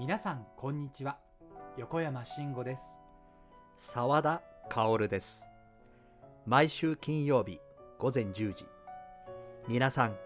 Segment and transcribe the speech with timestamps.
[0.00, 1.18] 皆さんこんにちは。
[1.76, 2.98] 横山慎吾です。
[3.76, 5.44] 沢田薫です。
[6.46, 7.60] 毎週金曜日
[7.98, 8.64] 午前10時。
[9.68, 10.16] 皆さん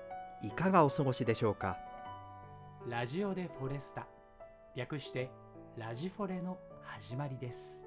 [0.46, 1.76] いかがお過ごしでしょうか？
[2.88, 4.06] ラジオでフォレスタ。
[4.76, 5.28] 略して
[5.76, 7.84] ラジフォレの始まりです。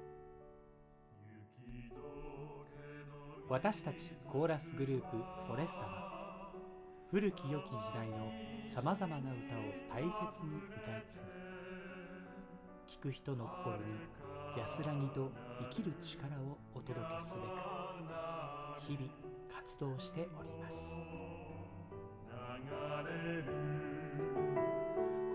[3.48, 5.16] 私たちコーラスグループ
[5.46, 6.52] フォレスタは
[7.10, 8.30] 古き良き時代の
[8.66, 11.37] さまざまな歌を大切に歌い継ぎ
[12.88, 13.82] 聞く人の心に
[14.56, 15.30] 安らぎと
[15.70, 17.44] 生きる力をお届けすべく
[18.80, 19.12] 日々
[19.54, 21.06] 活動しております。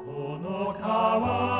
[0.03, 1.52] この川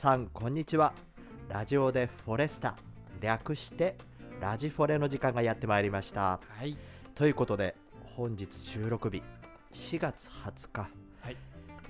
[0.00, 0.94] さんこんにちは。
[1.50, 2.74] ラジオでフォレスタ
[3.20, 3.98] 略して
[4.40, 6.40] ラジフォレの時間がやってまいりました。
[6.48, 6.74] はい。
[7.14, 7.76] ということで
[8.16, 9.22] 本日収録日
[9.74, 10.80] 4月20日、
[11.20, 11.36] はい。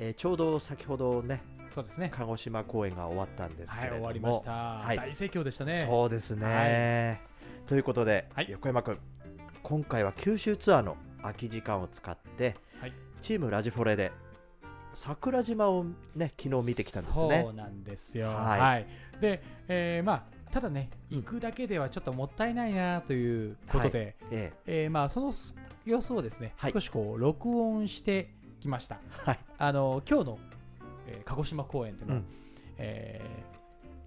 [0.01, 2.11] えーちょうど先ほどねそうですね。
[2.13, 4.97] 鹿児島公演が終わったんですけはいれども、終わりました、はい。
[4.97, 5.87] 大盛況でしたね。
[5.89, 7.21] そうですね、
[7.69, 8.49] ということで、はい。
[8.51, 8.99] 横山君
[9.63, 12.93] 今回は九州ツアーの空き時間を使って、はい。
[13.23, 14.11] チームラジフォレで
[14.95, 17.43] 桜島をね昨日見てきたんですね。
[17.45, 18.29] そうなんですよ。
[18.29, 18.61] はい。
[18.61, 18.87] はい。
[19.21, 24.87] で、えーまあただねうん行くだけではちょっともったいないなということで、ええ。
[24.89, 26.73] ーまあそのす様子をですね、はい。
[26.73, 28.97] 少しこう録音してきました。
[28.97, 29.39] えはい。
[29.59, 30.39] あの今日の、
[31.07, 32.25] えー鹿児島公演でも、うん。
[32.79, 33.50] えー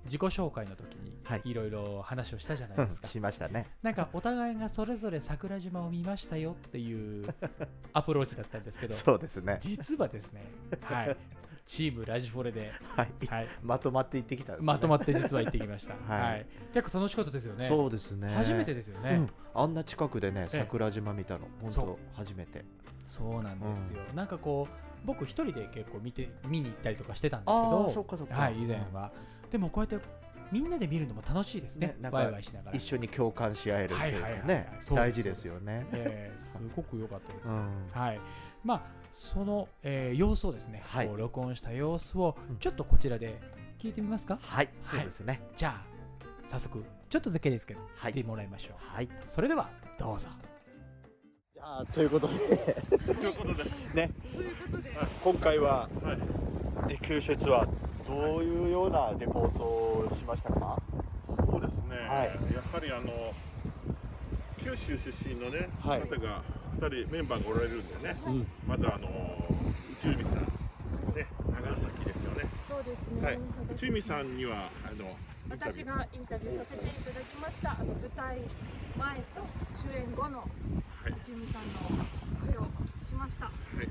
[0.06, 1.42] 自己紹介の時にはい。
[1.46, 3.08] いろいろ話をしたじゃないですか。
[3.10, 3.68] しましたね。
[3.82, 7.34] なんかお互いがそれぞれ桜島を見ましたよっていう
[7.94, 9.58] アプローチだったんですけど、そうですね。
[9.62, 10.44] 実はですね、
[10.82, 11.18] はい、
[11.66, 14.68] チームラジフォレで、はい、はい、まとまって行ってきたんですね。
[14.68, 15.94] まとまって実は行ってきました。
[16.08, 16.32] はい。
[16.32, 17.68] はい、結構楽しかったですよね。
[17.68, 18.30] そうですね。
[18.30, 19.12] 初めてですよね。
[19.12, 20.50] うん、あんな近くでねええ。
[20.50, 22.66] 桜島見たの本当初めて。
[23.06, 24.02] そうなんですよ。
[24.14, 29.12] なんかこう僕一人で結構見て見に行ったりとかしてたんですけど、そっかそはい以前は。
[29.54, 30.06] でもこうやって
[30.52, 31.96] みんなで見るのも楽しいですね。
[32.12, 32.78] ワイワイしながら。
[32.78, 34.48] 一緒に共感し合えるっていうかはいはいはいはい。
[34.48, 34.72] ね。
[34.96, 35.86] 大事ですよね。
[35.94, 37.50] えーすごく良かったです。
[37.50, 37.70] うん。
[37.92, 38.20] はい。
[38.64, 38.82] まあ
[39.12, 41.08] その、えー様子をですね、はい。
[41.08, 42.58] こう録音した様子をうん。
[42.58, 43.40] ちょっとこちらで
[43.80, 44.40] 聞いてみますか？
[44.42, 45.40] はいそうですね。
[45.56, 48.12] じゃあ早速ちょっとだけですけどはい。
[48.14, 48.76] 聞いてもらいましょう。
[48.96, 49.10] はい。
[49.26, 50.30] それではどうぞ。
[51.54, 52.34] じゃあということで。
[53.94, 54.12] ね。
[55.24, 55.88] 今回は、
[56.90, 57.70] え九州ツアー
[58.08, 60.78] どういうようなレポートをしましたか？
[61.50, 62.28] そうですね、はい。
[62.54, 63.34] やはりあの
[64.60, 66.02] 九州出身のね、はい。
[66.02, 66.42] 方が
[66.80, 68.48] 2人メンバーがおられるんでね、うん。
[68.68, 69.12] まずあの宇
[70.02, 70.34] 宙美さん、
[71.16, 71.28] ね、
[71.62, 73.26] 長崎ですよね、そうですね。
[73.26, 73.40] はい、宇
[73.80, 75.16] 宙美私さんにはあの
[75.50, 77.72] 私がインタビューさせていただきました。
[77.72, 78.40] あの舞台
[78.98, 79.42] 前と
[79.74, 80.46] 主演後のは
[81.10, 81.12] い。
[81.12, 82.06] 内海さんの
[82.48, 83.46] 声をお聞きしました。
[83.46, 83.88] はい、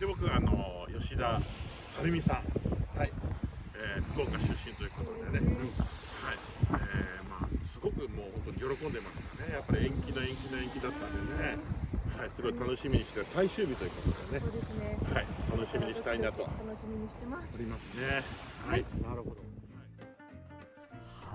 [0.00, 1.40] で僕はあの吉田
[2.02, 3.12] 晴美さん、はい。
[3.12, 3.39] えー
[4.20, 5.46] 福岡出身ということでね、
[6.20, 6.36] はい。
[6.72, 11.56] えーまあ、すごくもう本当に喜んでましたね、やっぱり延期の延期の延期だったんでね、
[12.18, 14.44] はい、すごい楽しみにして、最終日ということでね。
[14.44, 14.98] そう、ですね。
[15.14, 15.26] はい、
[15.56, 16.42] 楽しみにしたいなと。
[16.42, 17.54] 楽しみにしてます。
[17.54, 17.58] お。
[17.58, 18.22] りますね。
[18.68, 19.36] はい、なるほど。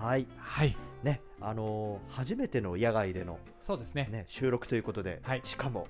[0.02, 0.28] はい。
[0.38, 0.78] はい。
[1.02, 1.22] ね。
[1.41, 4.09] あのー初めての野外での、そうですね。
[4.12, 5.41] ね、収録ということで、はい。
[5.44, 5.88] しかも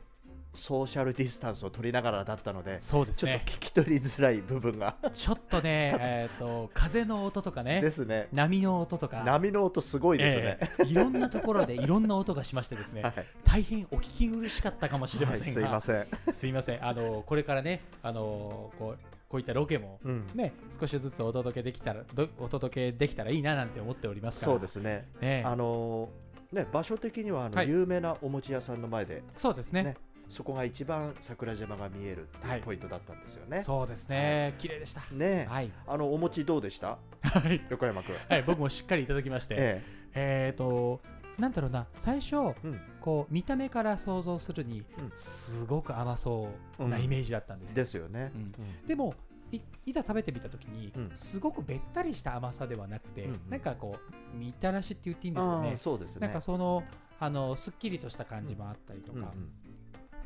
[0.56, 3.42] ソーシャルディスタンスを取りながらだったのでちょっとそうですね。
[3.46, 8.28] 聞き取りづらい部分がちょっとね、 えっと風の音とかねで、すね。
[8.32, 9.24] 波の音とか。
[9.24, 10.84] 波の音すごいですね、ええ。
[10.86, 13.14] いろんなところでいろんな音がしましてですね、はい。
[13.44, 16.86] 大変お聞き苦しかったかもしれまはい、せんが、すいません、すいません。
[16.86, 24.54] あのこれからねあのこうこういったロケもうん、ね少しずつお届けできたらどお届けできたらいいななんて思っておりますから。
[24.54, 25.08] そうですね。
[25.20, 26.26] ねあのー
[26.56, 27.70] ね場所的にはあの、はい。
[27.70, 29.24] 有名なお餅屋さんの前で。
[29.36, 29.84] そうですね。
[29.84, 29.98] ね
[30.30, 32.60] そこが一番桜島が見えるってはい。
[32.60, 33.60] いうポイントだったんですよね。
[33.62, 34.56] そうですね。
[34.58, 35.02] 綺麗でした。
[35.12, 35.72] ねえ、はい。
[35.88, 36.98] あのお餅どうでした？
[37.22, 38.16] はい、横山君。
[38.28, 39.56] はい、僕もしっかりいただきまして。
[39.58, 39.84] え
[40.14, 40.52] え。
[40.54, 41.02] っ、と
[41.38, 41.88] なんだろうな。
[41.94, 45.12] 最初えうん、こう見た目から想像するにうん。
[45.14, 46.50] すごく甘そ
[46.80, 48.32] うなイメージだったんですよ、ですよね。
[48.34, 48.42] うん。
[48.42, 48.44] う
[48.84, 48.88] ん。
[48.88, 49.14] でも
[49.52, 51.12] いいざ食べてみた時に、うん。
[51.14, 53.34] すごくべったりした甘さではなくて、うん。
[53.34, 53.98] うんなんかこ
[54.34, 55.76] うみたらしって言っていいんですよね。
[55.76, 56.22] そうですね。
[56.22, 56.84] なんかその
[57.20, 59.50] あのすっきりとした感じもあったりとか、うんうん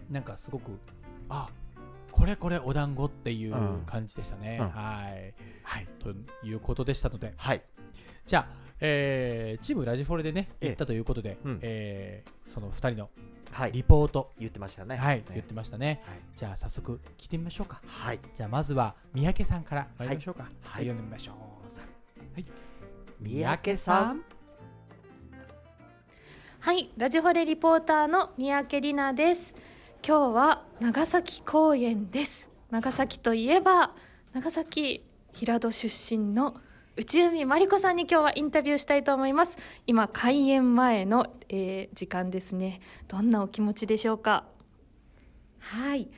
[0.09, 0.71] なんかすごく
[1.29, 1.49] あ
[2.11, 3.83] これこれお団子っていううん。
[3.85, 4.69] 感じでしたね、うん。
[4.69, 5.33] はい、
[5.63, 6.13] はい、と
[6.45, 7.33] いうことでしたので。
[7.37, 7.61] はい。
[8.25, 8.47] じゃあ、
[8.81, 10.69] えーチームラジフォレでねええ。
[10.69, 11.59] 行ったということで、うん。
[11.61, 13.09] えーその2人の
[13.51, 13.71] はい。
[13.71, 14.97] リポート、言ってましたね。
[14.97, 15.17] はい。
[15.17, 15.25] ね。
[15.33, 16.01] 言ってましたね。
[16.05, 16.19] はい。
[16.35, 17.81] じゃあ早速聞いてみましょうか。
[17.87, 18.19] はい。
[18.35, 20.83] じゃあまずは三宅さんから参りましょうか、はい。
[20.83, 21.33] 読んでみましょ
[21.67, 21.71] う。
[21.71, 21.81] さ
[22.33, 22.45] はい。
[23.19, 24.23] 三宅さん。
[26.61, 29.55] はい、ラジフォレリポーターの三宅里奈です。
[30.05, 32.49] 今日は長崎公園です。
[32.71, 33.91] 長崎といえば、
[34.33, 35.03] 長崎
[35.33, 36.55] 平戸出身の
[36.95, 39.57] 内海真理子さんに今日はインタビューしたいと思います。
[39.85, 42.79] 今、開演前の、えー時間ですね。
[43.07, 44.45] どんなお気持ちでしょうか？
[45.59, 46.09] はい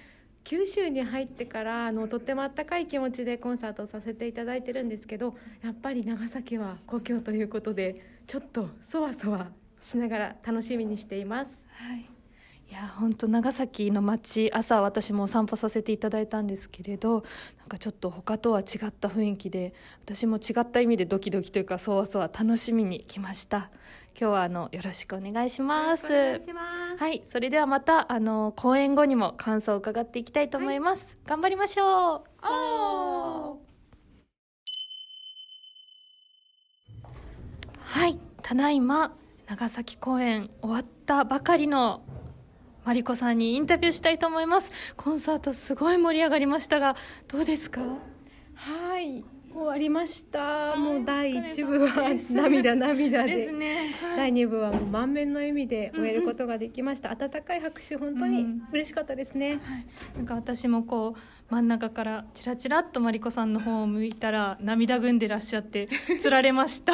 [0.44, 9.50] 九州に入ってからあのとってもあったかい気持ちでコンサートをさせていただいてるんですけどやっぱり長崎は故郷ということでちょっとそわそわ
[9.82, 12.10] しながら楽しみにしていますはい、
[12.72, 17.26] いや本当長崎の街朝私もお散歩させていただいたんですけれど
[17.60, 19.74] なんかちょっと他とは違った雰囲気で
[20.06, 23.70] 私も違った意味でドキドキというかそわそわ楽しみに来ました。
[24.18, 26.08] 今日はあのよろしくお願いします。
[26.14, 31.84] はいそれではまたあの公演後にも感想を伺っていきたいと思います、頑張りましょ
[32.16, 32.48] う。
[37.82, 39.14] はいただいま
[39.48, 42.02] 長崎公演終わったばかりの
[42.92, 44.94] マリコさんにインタビューしたいと思います。
[44.98, 46.98] コンサートすごい盛り上がりましたが
[47.30, 47.80] どうですか？
[48.54, 49.24] はい
[49.54, 50.76] 終わりました。
[50.76, 53.34] もうお第疲れ様1部は涙涙で。
[53.34, 53.96] ですね。
[54.18, 59.62] 第2部はもう満面の笑みで終えることができました、温かい拍手本当に嬉しかったですね、
[60.18, 65.88] なんか私もこう真ん中からチラチラっとマリコさんの方を向いたら涙ぐんでらっしゃって
[66.20, 66.92] つられました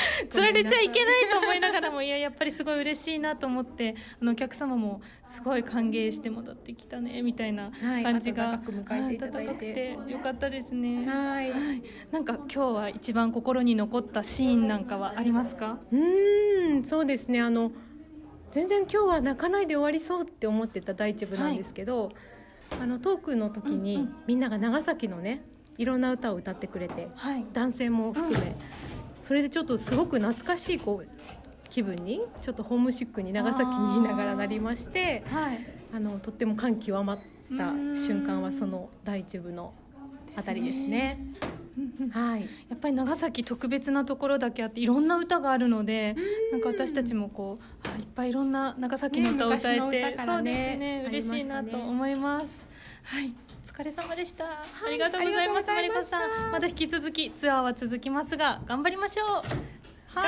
[0.30, 9.98] つられちゃいけないと思いながらもいややっぱりすごい嬉しいなと思ってあのお客様もすごい歓迎して戻ってきたねみたいなはい感じが、温かくていただいて。
[10.08, 11.50] よかったですね、はい。
[11.50, 15.78] はい、なんか今日は一番心に残ったシーンなんかはありますか？
[15.90, 17.40] うーんそうですね。
[17.40, 17.72] あの
[18.50, 22.10] 全然今日は泣かないで終わりそうって思ってた第一部なんですけど、
[22.80, 24.14] あのトークの時に、うんうん。
[24.26, 25.42] みんなが長崎のね
[25.78, 27.44] いろんな歌を歌ってくれてはい。
[27.52, 28.56] 男性も含め、
[29.26, 31.08] それでちょっとすごく懐かしいこう
[31.68, 35.66] 気分にちょっとホームシックに長崎にいながらなりましてはい。
[35.94, 37.18] あのとっても感極まっ
[37.56, 39.72] た瞬間はその第一部の
[40.36, 41.18] あたりですね。
[42.12, 42.42] はい。
[42.42, 46.14] やっぱり長崎特別なところだけあっていろんな歌があるので
[46.52, 51.04] なんか私たちもこうあいっぱいいろんな長崎の歌を歌えて、歌からねそうですね。
[51.08, 52.66] 嬉しいなと思います。
[53.02, 53.32] はい。
[53.45, 53.45] お
[53.76, 56.50] 疲れ様でした、ありがとうあございますマリコさん。
[56.50, 59.26] まだ引き続きツアーは続きますが頑張りましょう。
[59.26, 59.42] 頑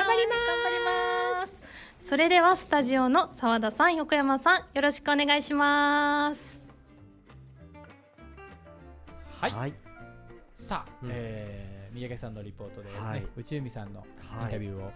[0.05, 1.63] 張ります頑張ります。
[1.99, 6.61] それではスタジオの澤田さん横山さんよろしくお願いします。
[9.41, 9.73] はい、はい。
[10.53, 11.11] さあ、うん。
[11.11, 13.27] えー三宅さんのリポートで、ねはい。
[13.35, 14.93] 内海さんのインはいタビューを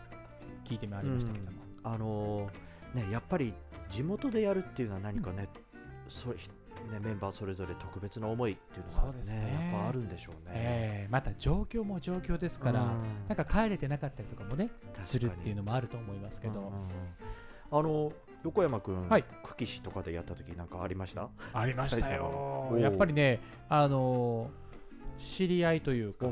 [0.66, 3.55] 聞いてまいりましたけども、あのーねやっぱり
[3.88, 5.48] 地元でやるっていうのは何かね、
[6.06, 6.37] それ
[6.90, 9.42] ねメンバーそれぞれ特別な思いっていうのがそうですね。
[9.42, 10.50] ねやっぱあるんでしょうね。
[10.54, 13.28] えーまた状況も状況ですから、うん。
[13.28, 16.78] なんか帰れてなかったりとかもねするっていうのもあると思いますけど、うんうんうん。
[17.70, 18.12] あの
[18.44, 19.24] 横山君、はい。
[19.44, 21.28] 久喜市とかでやった時なんかありました？
[21.52, 22.69] ありましたよ。
[22.70, 22.78] の。
[22.78, 24.62] やっぱりねあのー
[25.19, 26.26] 知り合いというか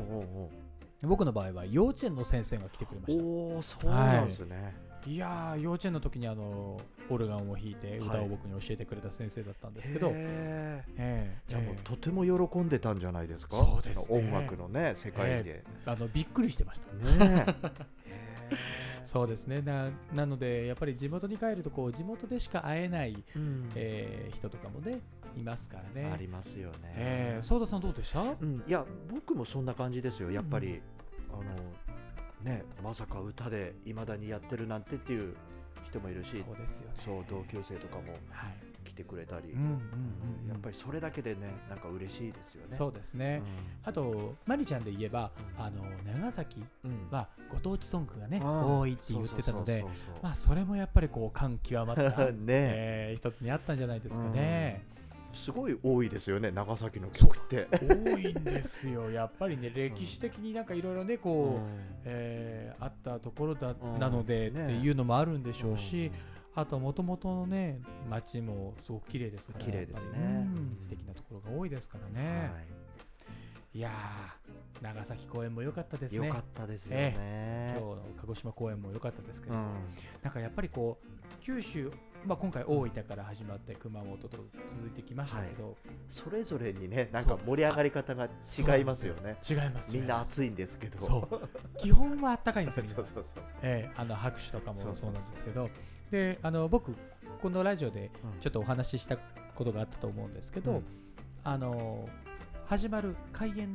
[1.03, 3.23] 僕の場合は幼稚園の先生が来てくれました。
[3.23, 4.75] おそうなんですね。
[4.89, 6.79] いやー幼稚園の時にあの
[7.09, 8.25] オルガンを弾いて歌はい。
[8.25, 10.15] を僕に教えてくれた先生だったんですけど、へー。
[10.15, 11.81] ええじゃあもうええ。
[11.83, 13.57] とても喜んでたんじゃないですか？
[13.57, 14.19] そうですね。
[14.19, 15.63] 音楽のね世界で。
[15.85, 16.87] あのびっくりしてました。
[16.93, 18.55] ねえ。
[19.03, 19.61] そうですね。
[19.61, 23.71] ななのでやっぱり地元に帰るとこう地元でしか会えない、うん。
[23.75, 24.99] えー人とかもね
[25.35, 26.11] いますからね。
[26.13, 26.77] ありますよね。
[26.95, 30.29] えー、ソーダさんどうでした、うん、いや僕もそんな感じですよ。
[30.29, 30.81] やっぱり、
[31.31, 31.43] あの
[32.43, 35.35] ねまさか歌でいまだにやってるなんてっていう
[35.83, 36.95] 人もいるしそうですよね。
[37.03, 38.71] そう同級生とかもはい。
[38.83, 39.69] 来てくれたり、うんうんうん
[40.43, 40.49] うん。
[40.49, 42.75] やっぱりそれだけでねなんか嬉しいですよね。
[42.75, 43.43] そうですね、
[43.83, 45.83] あとマリちゃんで言えば、あの
[46.19, 46.91] 長崎うん。
[46.91, 48.79] うんはご当地ソングがね、あー。
[48.79, 49.85] 多いって言ってたので
[50.23, 52.41] まあそれもやっぱりこう感極まった、 ね。
[52.49, 54.83] えー一つにあったんじゃないですかね、
[55.33, 57.67] すごい多いですよね長崎の曲って。
[57.71, 59.09] 多いんですよ。
[59.11, 61.79] やっぱりね歴史的になんかいろいろねこう、うん。
[62.05, 64.63] えーあったところだ、うんなのでね。
[64.65, 66.11] っていうのもあるんでしょうし、
[66.55, 70.47] あともともとのね街もすごく綺麗ですから綺麗ですね。
[70.55, 70.75] うん。
[70.79, 72.51] 素敵なところが多いですからね、
[73.73, 76.19] い、やー長崎公園も良かったですね。
[76.19, 77.75] はいよかったですよね。
[77.77, 79.65] 今日の鹿児島公園も良かったですけど、うん。
[80.23, 81.07] なんかやっぱりこう
[81.41, 81.91] 九州
[82.25, 84.37] まあ、今回大分から始まって熊本と
[84.67, 85.75] 続いてきましたけど、
[86.07, 89.37] それぞれにねなんか盛り上がり方が違いますよね。
[89.47, 91.41] 違いますみんな暑いんですけど。
[91.79, 93.43] 基本はあったかいんですよ そうそうそう。
[93.63, 95.69] ええあの拍手とかもそうなんですけど。
[96.11, 96.95] であの僕
[97.41, 98.39] このラジオでうん。
[98.39, 99.17] ちょっとお話しした
[99.55, 100.83] ことがあったと思うんですけど、うん。
[101.43, 102.07] あの
[102.65, 103.73] 始まる開演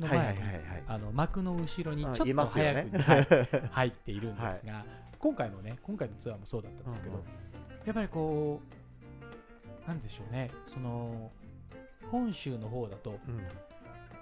[0.00, 0.62] のはいはい前にはいはい。
[0.88, 2.98] あの幕の後ろにあちょっと早くね。
[2.98, 3.28] に、はい
[3.70, 4.84] 入っているんですが、
[5.20, 7.47] 今回のね今回のツアーもそうだったんですけど、うんうん
[7.88, 8.60] やっぱりこ
[9.86, 10.50] うなんでしょうね。
[10.66, 11.30] その
[12.10, 13.18] 本州の方だとうん。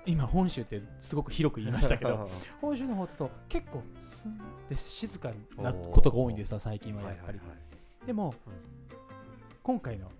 [0.08, 2.30] 今本州ってすごく広く言いましたけど
[2.62, 8.52] 本州の方だと結構すんで静かなことが多いんですよ最近はやっぱり、はいはいでも、うん。
[9.64, 10.14] 今回のはい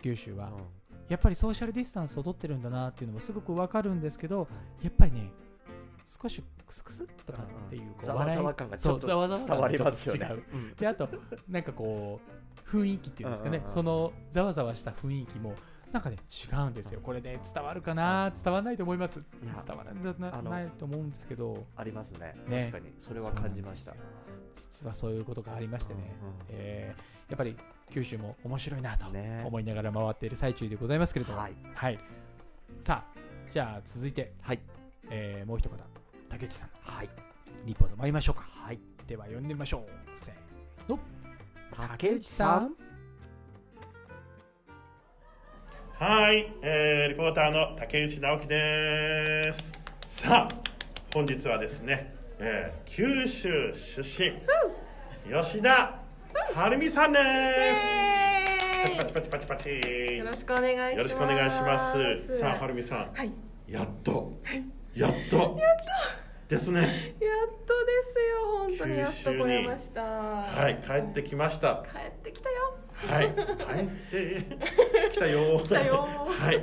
[0.00, 0.54] 九州は、うん。
[0.54, 0.60] うん
[1.08, 4.48] やっぱりソーシャルディスタンスを取ってるんだなっていうのもすごくわかるんですけど
[4.80, 5.30] やっぱりね
[6.06, 9.16] 少しクスクスとかっていうざわざわ感がちょっと伝
[9.58, 10.28] わりますよね。
[10.78, 11.08] であと
[11.48, 12.20] なんかこ
[12.66, 15.54] う雰囲気っていうんですかね、そのざわざわした雰囲気も
[15.92, 17.00] なんかね違うんですよ。
[17.00, 18.32] これね伝わるかな？
[18.34, 19.18] 伝わらないと思います。
[19.46, 21.66] や伝わらないと思うんですけど。
[21.76, 22.34] ありますね。
[22.48, 22.70] ね。
[22.72, 22.94] 確かに。
[22.98, 23.94] それは感じました。
[24.56, 26.34] 実はそういうことがありましてね、うんうん。
[26.48, 27.56] えーやっぱり
[27.90, 29.42] 九州も面白いなとね。
[29.46, 31.54] 思いながら回っている最中でございますけれども、はい。
[31.74, 31.98] はい、
[32.80, 33.18] さあ
[33.50, 34.60] じゃあ続いて、はい。
[35.10, 35.76] えーもう一方
[36.28, 37.08] 竹内さんはい。
[37.64, 38.46] リポート参りましょうか。
[38.48, 38.80] はい。
[39.06, 40.18] では呼んでみましょう。
[40.18, 40.98] せーの。
[41.76, 42.74] 竹内さん。
[45.96, 49.72] はい、えー、リポーターの竹内直樹です。
[50.08, 50.54] さあ、
[51.14, 54.32] 本日はですね、えー、九州出身、
[55.32, 55.94] 吉田
[56.52, 57.18] 晴美さんで
[57.74, 58.96] す。
[58.98, 60.16] パチパチパチパチパチ。
[60.18, 60.96] よろしくお願いします。
[60.96, 62.38] よろしくお願いします。
[62.38, 63.32] さあ、晴美さん、はい。
[63.68, 64.32] やっと、
[64.94, 65.58] やっと、やっと。
[66.48, 66.80] ですね。
[66.80, 66.88] やっ
[67.66, 68.58] とですよ。
[68.58, 70.02] 本当にやっと来れました。
[70.02, 71.84] はい、帰ってきました。
[71.92, 72.54] 帰ってきたよ。
[72.94, 74.46] はい、帰って
[75.10, 75.58] きたよ。
[75.58, 76.06] 来たよ。
[76.28, 76.62] はい、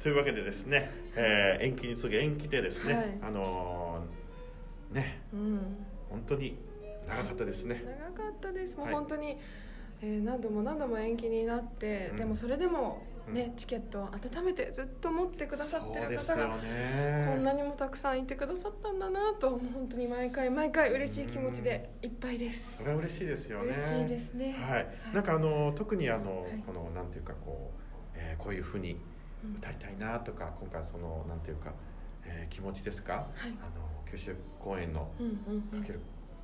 [0.00, 3.04] というわけでですね、えー延期に次ぐ延期でですね、はい。
[3.22, 5.60] あのーね、うん。
[6.10, 6.56] 本当に
[7.08, 7.82] 長かったですね。
[8.14, 8.76] 長かったです。
[8.76, 8.94] もうはい。
[8.94, 9.38] 本当に、
[10.02, 12.16] えー何度も何度も延期になって、うん。
[12.16, 17.28] でもそれでもね、うチケットを温めてずっと持ってくださってる方がね。
[17.34, 22.78] こんなにもたくさんいてくださったんだなと本当に毎回毎回嬉しい気持ちでいっぱいです。
[22.78, 23.66] それは嬉しいですよね。
[23.66, 24.52] 嬉しいですね。
[24.52, 26.62] はい、なんかあの特にあの、はい。
[26.66, 27.78] このなんていうかこう、
[28.14, 28.96] えーこういうふうに
[29.58, 31.72] 歌いたいなとか、今回そのなんていうか、
[32.24, 33.50] えー気持ちですか、はい。
[33.60, 35.80] あの九州公演のうんうんうん。
[35.80, 36.00] かける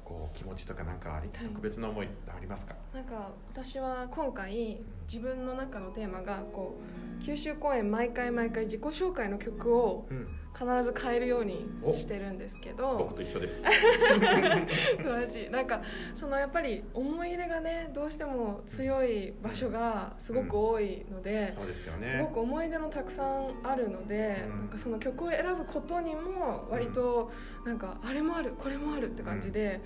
[0.08, 1.48] こう気持ちとかなんかあり、はい。
[1.48, 2.74] 特別な思いありますか？
[2.94, 6.78] なんか私は今回自分の中のテーマがこ
[7.20, 12.96] う九州公演毎回毎回自己紹介の曲をうん、必ず変えるようにしてるんですけど。
[12.98, 13.62] 僕と一緒です。
[13.62, 15.50] 素晴らしい。
[15.50, 15.82] なんか
[16.14, 22.06] そのやっぱり思い入れがねどうしても強い場所がすごく多いので、そうですよね。
[22.06, 24.58] すごく思い出のたくさんあるので、うん。
[24.58, 27.30] なんかその曲を選ぶことにも割と
[27.64, 29.80] なんかあれもあるこれもあるって感じで、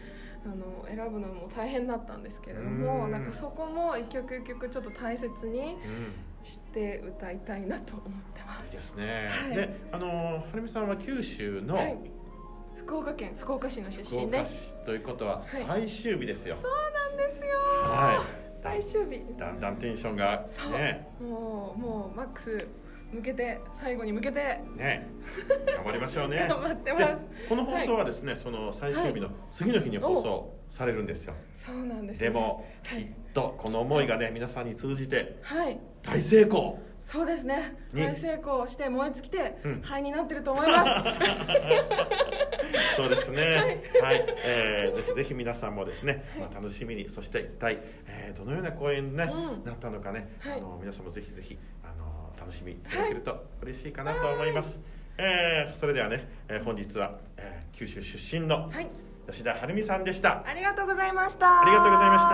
[0.45, 5.77] あの選ぶのも大変だったんですけれども、うんなんかそこも一曲一曲ちょっと大切にうん。
[6.43, 8.55] して歌いたいなと思ってま。
[8.57, 9.29] いいですすね。
[9.31, 10.07] はいで、あの
[10.39, 11.97] はるみさんは九州のはい、
[12.75, 14.75] 福岡県福岡市の出身です。
[14.81, 16.57] 市ということは最終日ですよ。
[16.61, 16.73] そう
[17.19, 17.49] なんですよ。
[17.85, 18.25] は
[18.61, 19.17] 最終日。
[19.19, 19.25] い。
[19.39, 22.59] だんだんテンションがね、もうもうマックス
[23.13, 25.07] 向けて最後に向けてね、
[25.77, 26.47] 頑張りましょうね。
[26.49, 27.05] 頑張ってます。
[27.05, 31.35] でこの放送はですね、その最終日の次の日に放送されるんですよ。
[31.55, 32.29] そうなんです、ね。
[32.29, 35.79] でもはいきっとこの思いがね皆さんに通じてはい。
[36.03, 36.79] 大成功。
[37.03, 37.77] そうですね。
[37.93, 40.91] に大成功して燃え尽きて、うん灰になってると思います。
[42.97, 43.83] そうですね。
[44.01, 51.59] はい、えーぜひぜひ皆さんもですね、まあ、楽しみに、そして一体、えーどのような公演に、ねうんなったのかね、はいあの皆さんもぜひぜひ
[52.43, 54.81] 楽しみいただけると嬉しいかなと思います。
[55.17, 58.89] えーそれではね、えー本日は、えー九州出身のはい。
[59.31, 60.45] 吉田晴美さんでした。
[60.45, 61.63] ありがとうございました。
[61.63, 62.31] ありがとうございました。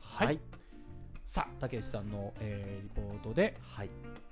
[0.00, 0.40] はい、はい。
[1.24, 3.90] さあ竹内さんの、えーリポートで、はい。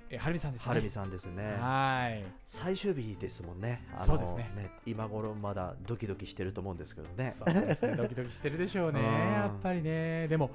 [0.09, 0.69] えー、はるみさんですね。
[0.69, 1.57] はるみさんですね。
[1.59, 2.23] はい。
[2.47, 3.85] 最終日ですもんね。
[3.97, 4.49] そうですね
[4.85, 7.31] 今頃まだドキドキしてると思うんですけどね。
[7.31, 7.97] そうですね。
[7.97, 9.01] ドキドキしてるでしょうね。
[9.03, 9.05] うん。
[9.05, 10.27] やっぱりね。
[10.29, 10.51] でも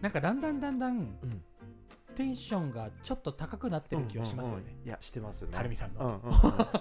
[0.00, 1.42] なんかだんだんだんだんうん。
[2.16, 5.56] テンションがちょっと高くなってる気はしますよね、うんうんうんいやしてますね。
[5.56, 6.20] はるみさんの。
[6.22, 6.38] うんうん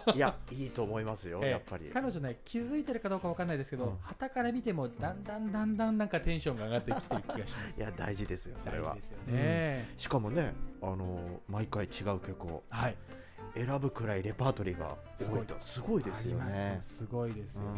[0.09, 0.17] うん。
[0.17, 1.49] いや いいと思いますよええ。
[1.51, 1.89] やっぱり。
[1.93, 7.79] 彼女ね気づいてるかどうかわかんないですけどうん旗、から見てもだんだんだんだんなんかテンションが上がってきてる気がします。
[7.79, 8.95] いや大事ですよ それは。
[8.95, 12.97] ですよね、しかもねあの毎回違う曲をはい。
[13.55, 15.55] 選ぶくらいレパートリーが多いと。
[15.59, 16.03] すごい。
[16.03, 16.43] ですよね。
[16.43, 16.97] ます。
[16.97, 17.75] すごいですよ、うん。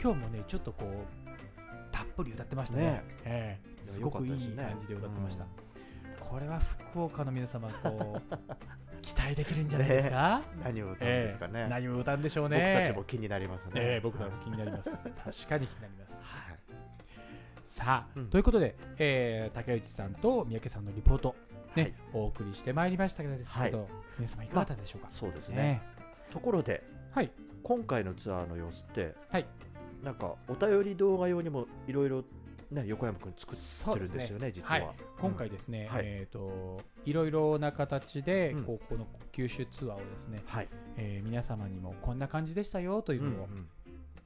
[0.00, 2.82] 今日もねちょっとこうたっぷぷり歌ってましたね。
[2.82, 3.04] ね。
[3.24, 3.69] ええ。
[3.69, 5.46] いやすごくいい感じで歌ってました、
[6.18, 8.22] これは福岡の皆様こう
[9.02, 11.60] 期待できるんじゃないですか、何を歌うんですかね。
[11.60, 11.68] ええ。
[11.68, 13.72] 何を歌うんでしょう僕ねたちも気になりますね。
[13.76, 14.90] ええ僕らも気になります。
[14.90, 15.08] 確
[15.48, 16.22] かに気になります。
[16.22, 16.58] はい。
[17.64, 18.26] さあ、うん。
[18.30, 21.34] ということで、えー竹内さんと三宅さんのリポート、
[21.74, 21.94] ねはい。
[22.12, 25.56] お送りしてまいりましたけどですけど、皆様いかがだったでしょうか、そうですね。
[25.56, 25.82] ね。
[26.30, 26.82] ところで
[27.12, 27.30] はい。
[27.62, 29.46] 今回のツアーの様子ってはい。
[30.02, 32.24] なんかお便り動画用にもいろいろ
[32.70, 34.78] ね横山君作ってるんですよね実は。
[34.78, 34.80] い。
[34.80, 36.02] は今回ですね、はい。
[36.04, 38.64] えっ、といろいろな形で、うん。
[38.64, 40.68] こうこの九州ツアーをですね、はい。
[40.96, 43.68] えー皆様にもこんな感じでしたよというのをうんうん。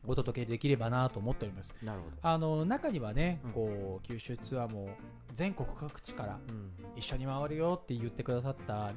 [0.06, 1.74] お届けできればなと思っております。
[1.82, 2.16] なるほど。
[2.20, 3.52] あの中にはね、うん。
[3.52, 4.90] こう九州ツアーも
[5.32, 6.70] 全国各地からうん。
[6.96, 8.92] 一緒に回るよって言ってくださった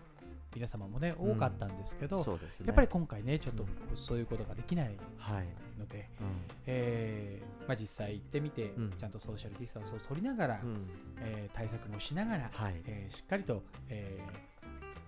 [0.56, 2.68] 皆様もね多かったんですけど、そうですね。
[2.68, 5.48] やっぱり今回ねちょっとそういうことができないはい。
[5.80, 6.28] ので、うん。
[6.66, 8.92] えーまあ、実際行ってみて、うん。
[8.98, 10.88] ちゃんとソーシャルディスタンスを取りながら、うん。
[11.20, 12.82] えー対策もしながら、はい。
[12.86, 14.26] えーしっかりと、えー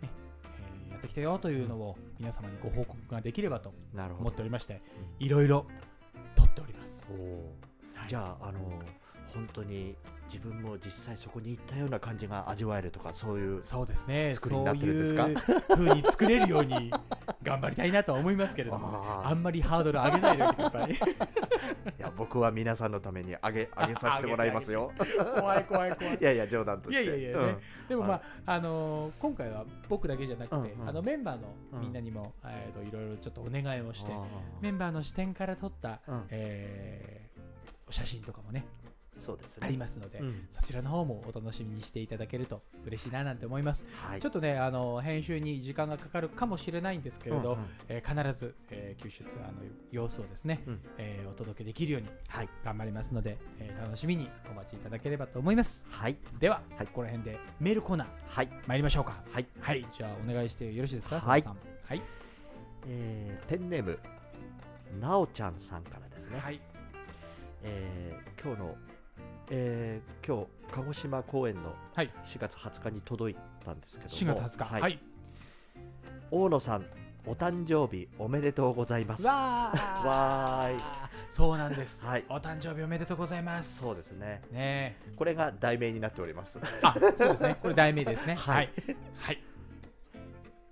[0.06, 0.12] ね
[0.44, 3.74] えーやってきたよというのを皆様にご報告ができればと
[4.20, 4.82] 思っておりまして
[5.20, 5.66] いろいろ
[6.36, 7.14] 撮っております。
[7.96, 8.10] はい。
[8.10, 8.60] じゃああの
[9.34, 9.96] 本当に
[10.28, 14.34] 自分も実際そこに行ったような感じが味わえるとかそういうそうですね。
[14.34, 15.28] 作りになそうってるんですか？
[15.28, 15.36] いう
[15.70, 16.92] 風に作れるように
[17.44, 20.92] 頑張りたいなとは思いますけれども あんまりハードル上げないでください。
[20.94, 20.96] い
[21.98, 24.92] や僕は皆さんのためにあげ あげさせてもらいますよ。
[25.40, 26.24] 怖い怖い怖いい。
[26.24, 27.04] やいや冗談として。
[27.04, 27.58] いやいやいやね。
[27.88, 30.90] でもまあ、あのー今回は僕だけじゃなくて、うんうん。
[30.90, 31.82] あのメンバーのうん。
[31.82, 34.18] みんなにも、えーといろいろちょっとお願いをして、あ
[34.62, 36.26] メンバーの視点から撮った、うん。
[36.30, 37.30] えー
[37.92, 38.79] 写真とかもねー
[39.20, 39.68] そうですね。
[39.68, 40.48] ありますので、うん。
[40.50, 44.20] そちらの方もお楽しみにしていただけると嬉しいななんて思います、はい。
[44.20, 47.66] ちょっとねあの編集に時間がかかるかもしれないんですけれど、うんうん。
[47.90, 49.54] えー必ず、えー九州ツアーの
[49.92, 50.82] 様子をですね、うん。
[50.98, 52.50] えーお届けできるようにはい。
[52.64, 55.86] 頑張りますので、えー楽しみにお待ちいただければと思います。
[55.90, 56.18] はい。
[56.40, 56.88] では、はい。
[56.88, 58.50] ここら辺でメールコーナーはい。
[58.68, 59.22] 参りましょうか。
[59.32, 59.48] はい。
[59.60, 59.86] はい。
[59.98, 61.20] じゃあお願いしてよろしいですか？
[61.20, 61.44] はい。
[61.44, 61.80] 佐藤さん。
[61.90, 62.02] はい、
[62.88, 64.00] えーペンネーム
[65.00, 66.60] なおちゃんさんからですね、はい、
[67.64, 68.76] えー今日の、
[69.50, 72.12] えー今日鹿児島公演のはい。
[72.26, 73.36] 4月20日に届い
[73.66, 74.36] たんですけども。
[74.36, 74.64] 4月20日。
[74.66, 74.82] はい。
[74.82, 75.00] はい。
[76.32, 76.86] 大野さん
[77.26, 79.26] お誕生日おめでとうございます。
[79.26, 80.06] わー。
[80.06, 80.82] わーい。
[81.30, 82.26] そうなんです、はい。
[82.30, 83.82] お誕生日おめでとうございます。
[83.82, 84.42] そうですね。
[84.52, 86.60] ねこれが題名になっております。
[86.82, 87.56] あそうですね。
[87.62, 88.36] これ題名ですね。
[88.36, 88.70] ははい。
[88.88, 89.44] いはい。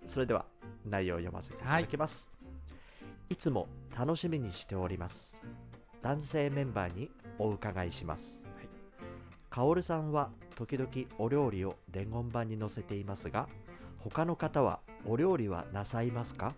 [0.05, 0.45] それでは
[0.85, 2.29] 内容を読ませていただきます、
[3.29, 5.41] い、つも楽しみにしております。
[6.01, 8.46] 男性メンバーにお伺いします、はい
[9.58, 13.50] カオルさんは時々お料理を伝言板に載せていますが
[13.98, 16.54] 他の方はお料理はなさいますか？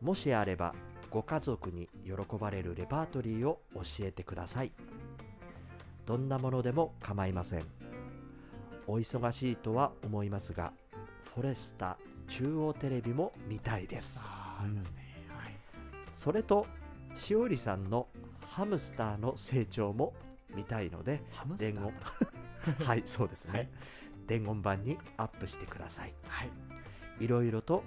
[0.00, 0.74] もしあれば
[1.12, 4.72] ご家族に喜ばれるレパートリーを教えてください。
[6.06, 7.64] どんなものでも構いません。
[8.88, 10.72] お忙しいとは思いますが
[11.36, 14.24] フォレスタ中央テレビも見たいです。
[14.24, 15.54] ありますね、はい。
[16.12, 16.66] それと
[17.14, 18.08] しおりさんの
[18.48, 20.14] ハムスターの成長も
[20.54, 21.22] 見たいので
[21.56, 21.92] 伝言。
[22.86, 23.68] はいそうですね、はい。
[24.26, 26.14] 伝言板にアップしてください。
[26.26, 26.50] はい。
[27.20, 27.84] いろいろと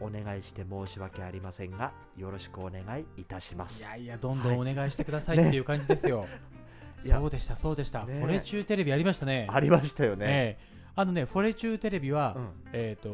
[0.00, 3.82] お願いして申し訳ありませんがよろしくお願いいたします。
[3.82, 6.26] いやいやどんどんお願いしてくださいはいっていう感じですよ、
[7.04, 7.18] いや。
[7.18, 8.20] そうでしたそうでした、ね。
[8.20, 9.46] フォレチューテレビありましたね。
[9.50, 10.92] ありましたよね、ええ。
[10.94, 12.52] あのねフォレチューテレビは、うん。
[12.72, 13.10] えっ、と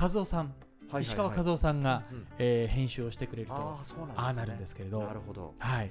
[0.00, 0.54] 和夫さん、
[1.00, 4.22] 石川和夫さんが、うんえー編集をしてくれるとああそうなんですね。
[4.24, 5.02] ああなるんですけれど。
[5.02, 5.54] なるほど。
[5.58, 5.90] はい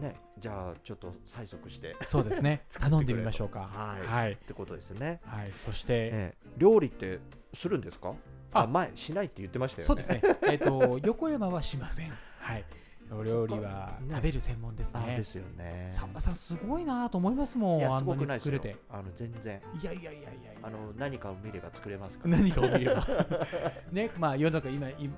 [0.00, 2.64] ねじゃあちょっと催促してそうですね。
[2.72, 3.60] 頼んでみましょうか。
[3.60, 4.06] はい。
[4.06, 5.50] はい、ってことですね、はい。
[5.52, 7.20] そして、ええ料理って
[7.52, 8.14] するんですか？
[8.52, 8.62] あ。
[8.62, 9.86] あ前しないって言ってましたよね。
[9.86, 10.22] そうですね。
[10.50, 12.12] えっ、と 横山はしません。
[12.38, 12.64] はい。
[13.12, 15.00] お料理はね食べる専門ですね。
[15.14, 15.88] あですよね。
[15.90, 18.60] 澤田さんすごいなと思いますもいやすごくないですよ。
[18.88, 19.60] あの全然。
[19.80, 20.30] いやいやいやいや。
[20.62, 23.04] あの何かを見れば作れますから、何かを見れば。
[23.90, 25.12] ねまあ世の中今いうん、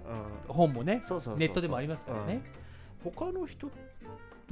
[0.48, 1.38] 本もねそうそうそうそう。
[1.38, 2.42] ネットでもありますからね、
[3.04, 3.12] うん。
[3.12, 3.70] 他の人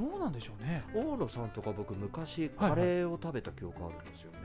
[0.00, 0.82] どうなんでしょうね。
[0.94, 4.38] 大野さんとか僕昔カレーを食べた記憶あるんですよね、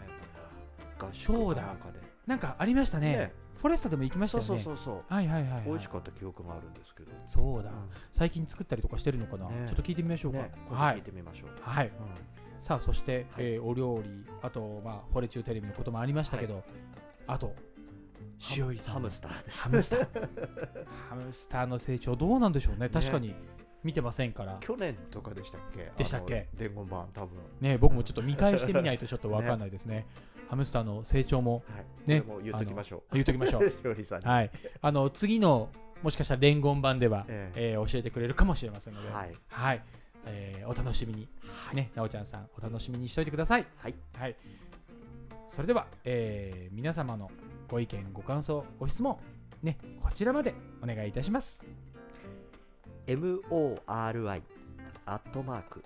[0.99, 1.99] 合宿そうだかなんかで。
[2.27, 3.11] なんかありましたね。
[3.11, 3.33] ね。
[3.55, 4.47] フォレスタでも行きましたよね。
[4.47, 7.73] そうそうそうはいはいはい、はい、美味しかった記憶があるんですけど、そうだ、う
[8.11, 9.65] 最近作ったりとかしてるのかな、ね。
[9.67, 10.39] ちょっと聞いてみましょうか、
[10.69, 11.87] 聞いてみましょう、はい。
[11.87, 11.93] うん。
[12.59, 13.45] さあそして、はい。
[13.45, 16.63] えーお料理あとまあフォレチューテレビのこともありましたけど、
[17.27, 17.55] あと
[18.57, 18.93] 塩入さん。
[18.95, 19.63] ハムスターです。
[19.63, 20.29] ハムスター。
[21.09, 22.89] ハムスターの成長どうなんでしょうね。
[22.89, 23.33] 確かに
[23.85, 24.57] 見てませんから。
[24.59, 25.91] 去年とかでしたっけ？
[25.97, 26.49] でしたっけ？
[26.55, 27.29] 伝言板多分。
[27.61, 30.05] ね僕もちょっと見返してみないとちょっとわかんないですね。
[30.49, 32.09] ハムスターの成長もはい。
[32.09, 33.63] ねも言っときましょ言っときましょう。
[34.27, 34.51] はい。
[34.81, 35.69] あの次の
[36.03, 37.77] もしかしたら伝言版では、ええ。
[37.77, 39.35] ー教えてくれるかもしれませんので、はい。
[39.47, 39.83] はい。
[40.25, 41.29] えーお楽しみに、
[41.73, 43.65] ねなおちゃんさんお楽しみにしておいてください。
[43.77, 43.95] はい。
[44.17, 44.35] はい。
[45.47, 47.29] それでは、えー皆様の
[47.69, 49.17] ご意見ご感想ご質問
[49.63, 51.65] ねこちらまでお願いいたします
[53.07, 54.41] MORI
[55.05, 55.83] アットマーク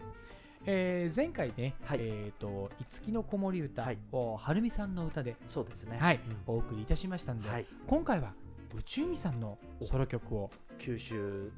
[0.65, 1.99] えー前回ね、はい。
[2.01, 5.99] えっ、と「いつきの子守歌はい」をはるみさんの歌で、そうですね。
[5.99, 6.55] はいうん。
[6.55, 7.67] お送りいたしましたので、はい。
[7.87, 8.35] 今回は
[8.75, 11.51] 宇宙美さんのソロ曲を九州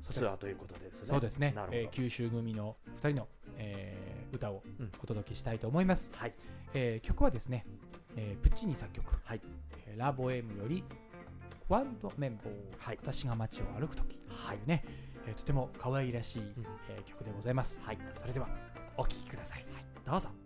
[0.00, 1.06] ツアーということですね。
[1.06, 1.54] そうですね。
[1.72, 4.92] えー九州組の2人の、えー歌をうん。
[5.02, 6.34] お届けしたいと思います、はい。
[6.74, 7.64] えー曲はですね、
[8.16, 9.40] えープッチニ作曲、はい。
[9.86, 10.84] えーラボエムより
[11.66, 12.98] クワンドメンボー、はい。
[13.02, 14.58] 私が街を歩くとき、はい。
[14.66, 14.84] ね、
[15.26, 16.42] えーとても可愛らしい、
[16.88, 17.98] えー曲でございます、はい。
[18.14, 18.48] それでは
[18.96, 19.64] お聴きください、
[20.04, 20.45] どうぞ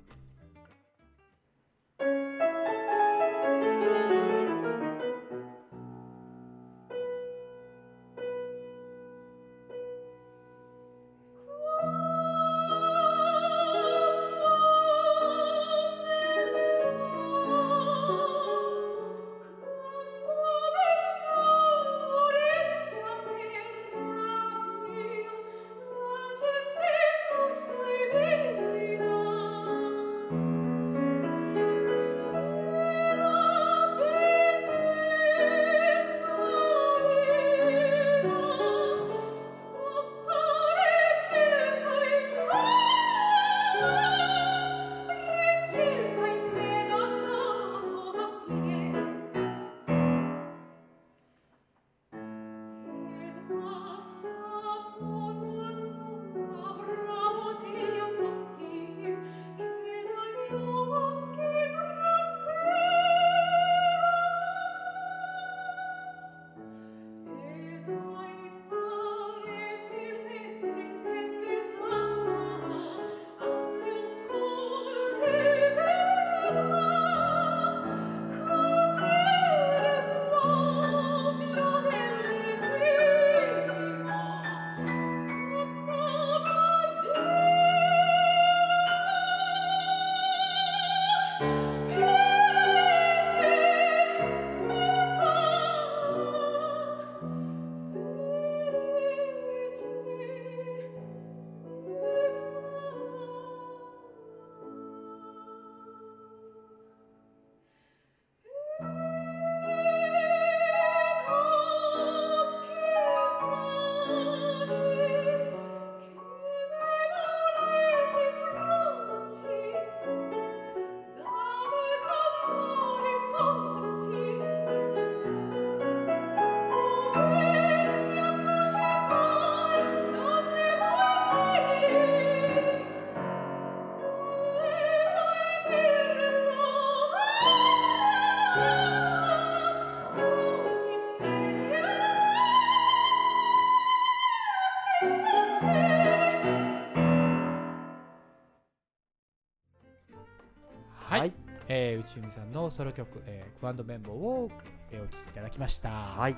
[152.16, 154.50] えー宇宙美さんのソロ曲、えークワンドメンボーを、
[154.90, 155.90] えーお聴きいただきました。
[155.90, 156.36] はい。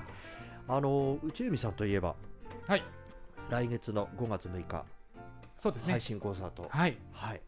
[0.67, 2.15] あの宇宙美さんといえば
[2.67, 2.83] はい。
[3.49, 4.85] 来月の5月6日
[5.57, 5.91] そうですね。
[5.93, 6.67] 配信コンサート。
[6.69, 6.97] はい。
[7.11, 7.41] はい。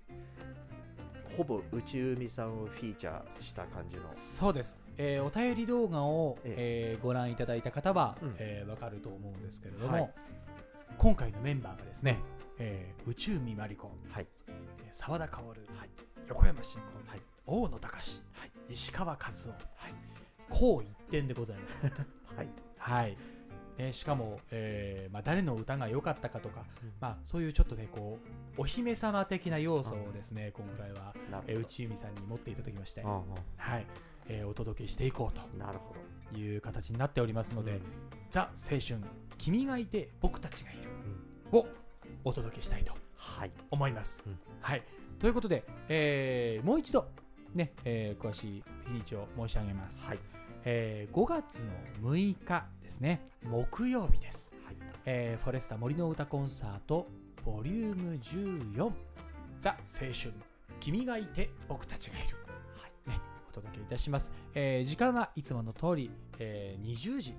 [1.38, 4.04] ほぼ宇宙美さんをフィーチャーした感じの。
[4.12, 7.00] そうです、えーお便り動画を、ええ。
[7.00, 8.36] ーご覧いただいた方は、うん。
[8.38, 10.14] えーわかると思うんですけれども、はい。
[10.98, 12.20] 今回のメンバーがですね、
[12.58, 14.28] えー宇宙美マリコはい。
[14.48, 14.56] えー
[14.92, 15.90] 澤田薫、はい。
[16.28, 18.22] 横山真子、はい大野隆、
[18.70, 19.94] 石川和夫、はい、
[20.50, 21.88] こう一点でございます。
[22.36, 22.50] はい。
[22.78, 23.18] はい。
[23.78, 26.94] ね、しかも、えーまあ、誰の歌が良かったかとか、うん。
[27.00, 28.18] まあ、そういうちょっとねこ
[28.58, 33.86] うお姫様的な要素をですね、今回は、なえー、る内海さんに持っていただきまして、ほどはい。
[34.28, 36.00] えーお届けしていこううんなるほど。
[36.32, 37.82] という形になっておりますので、うん。
[38.32, 39.00] ザ・青春
[39.38, 40.90] 君がいて僕たちがいる。
[41.52, 41.68] を
[42.24, 43.52] お届けしたいとはい。
[43.70, 44.24] 思います。
[44.26, 44.40] うん。
[44.62, 44.84] はい、
[45.20, 47.08] ということで、えーもう一度、
[47.56, 50.20] ねえー詳しい日にちを申し上げます、はい。
[50.65, 51.65] えー5月
[52.02, 53.28] の6日ですね。
[53.44, 54.76] 木曜日です、はい。
[55.06, 57.08] えーフォレスタ森の歌コンサート
[57.46, 58.91] ボリューム14
[59.60, 60.34] ザ青春。
[60.82, 62.36] 君がいて僕たちがいる、
[62.78, 63.10] はい。
[63.10, 67.36] ね、お届けいたします、えー時間はいつもの通り、えー20時、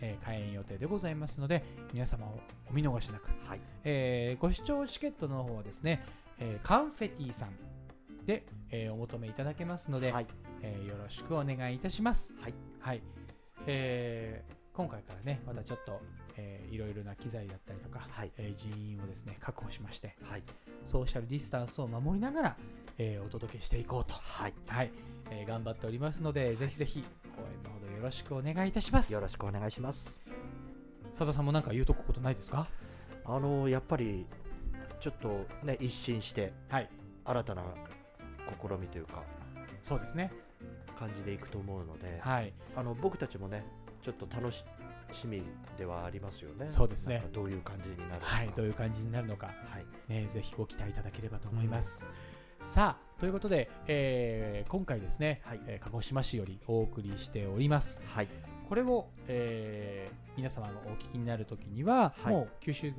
[0.00, 2.38] えー開演予定でございますので皆様を
[2.70, 3.60] お見逃しなく、はい。
[3.84, 6.04] えーご視聴チケットの方はですね、
[6.38, 7.48] えーカンフェティさん
[8.28, 10.26] で、えーお求めいただけますので、はい
[10.60, 12.34] えーよろしくお願いいたします。
[12.38, 12.54] はい。
[12.78, 13.02] はい。
[13.66, 16.00] えー今回からね、またちょっと、
[16.36, 20.42] えーいろいろな機材だったりとか、はいえー人員をですね、確保しまして、はい
[20.84, 22.56] ソーシャルディスタンスを守りながら、
[22.98, 24.92] えーお届けしていこうと、はいはい、
[25.30, 27.02] えー頑張っておりますので、ぜひぜひ
[27.38, 29.10] 応援のほどよろしくお願いいたします。
[29.10, 30.20] よろしくお願いします
[31.12, 32.68] 佐藤さんも何か言うとくことないですか？
[33.24, 34.26] あのやっぱり
[35.00, 36.90] ちょっとね一新してはい。
[37.24, 37.62] 新たな
[38.52, 39.22] 試みというか
[39.82, 40.32] そうですね。
[40.98, 42.52] 感じでいくと思うので、はい。
[42.74, 43.64] あの僕たちもね
[44.02, 44.64] ちょっと楽し
[45.26, 45.42] み
[45.76, 48.52] ではありますよねそうですねどういう感じになるのかはい。
[48.56, 49.46] どういう感じになるのか。
[49.46, 52.10] はいね、ぜひご期待いただければと思います。
[52.62, 58.00] さあということで、えー今回ですね、はいえー鹿児島市よりお送りしております。
[58.06, 58.28] はい
[58.68, 62.32] これを、えー皆様がお聞きになるときには、はい。
[62.32, 62.92] もう九州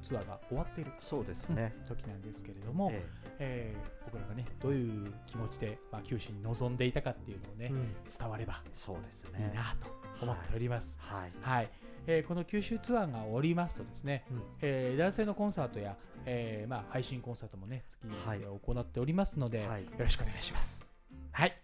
[0.00, 3.02] ツアーが終わっているそうですね、時なんですけれども、え
[3.40, 3.74] え。
[3.76, 7.94] ー僕らがねどういう気持ちで、まあ、九州に臨んでいたかっていうのをね、えうん。
[8.16, 9.88] 伝わればそうですいいねなと
[10.22, 10.96] 思っております。
[11.00, 11.70] はい、はい、
[12.06, 14.42] えーこの九州ツアーが終わりますとですね、うん。
[14.62, 19.82] えー男性のコンサートや、えーまあ、配信コンサートもね月にはい行っておりますので、はい。
[19.84, 20.88] よろしくお願いします。
[21.32, 21.56] はい。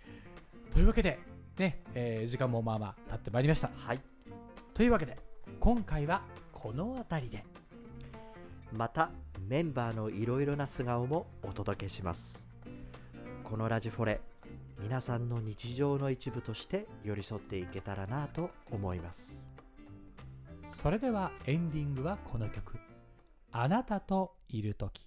[0.73, 1.20] というわけで、
[1.61, 3.70] ねえー時間もまあまあ経ってまいりました。
[3.77, 4.01] はい、
[4.73, 5.18] というわけで
[5.61, 7.44] 今回はこの辺りで。
[8.73, 9.11] また
[9.49, 12.44] メンバーのいろいろな素顔もお届けします。
[13.44, 14.20] このラジフォレ
[14.81, 19.42] 皆さんの日常の一部として寄り添っていけたらなと思います。
[20.66, 22.79] それではエンディングはこの曲
[23.53, 25.07] 「あなたといる時」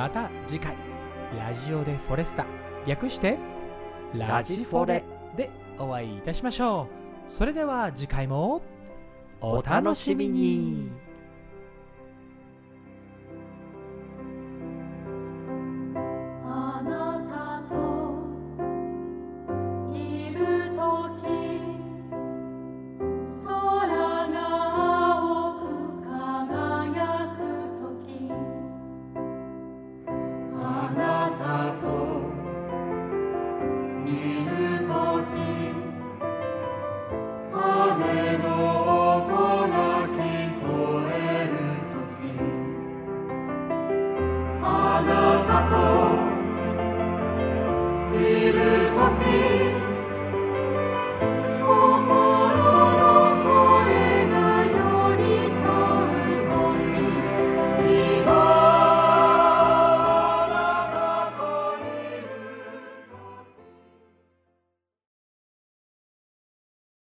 [0.00, 0.74] また次回
[1.38, 2.46] ラジオでフォレスタ。
[2.86, 3.36] 略して
[4.14, 5.04] ラジフォレ。
[5.36, 6.88] でお会いいたしましょ
[7.28, 7.30] う。
[7.30, 8.62] それでは次回も
[9.42, 10.90] お楽しみに。